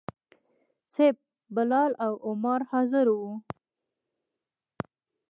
صیب، 0.93 1.15
بلال 1.55 1.91
او 2.05 2.13
عمار 2.27 2.61
حاضر 2.71 3.05
وو. 3.11 3.29